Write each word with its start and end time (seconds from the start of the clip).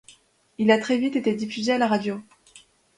Il 0.57 0.71
a 0.71 0.79
très 0.79 0.97
vite 0.97 1.15
été 1.15 1.35
diffusé 1.35 1.73
à 1.73 1.77
la 1.77 1.85
radio. 1.87 2.23